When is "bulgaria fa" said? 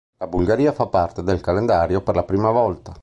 0.25-0.87